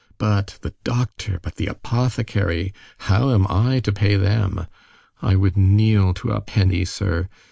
[0.17, 1.37] But the doctor!
[1.43, 2.73] But the apothecary!
[2.97, 4.65] How am I to pay them?
[5.21, 7.29] I would kneel to a penny, sir!